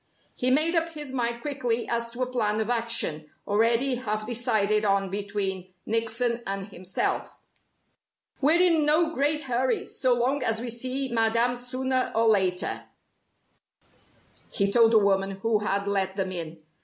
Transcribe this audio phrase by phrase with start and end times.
[0.33, 4.83] He made up his mind quickly as to a plan of action, already half decided
[4.83, 7.37] on between Nickson and himself.
[8.41, 12.85] "We're in no great hurry, so long as we see Madame sooner or later,"
[14.49, 16.63] he told the woman who had let them in.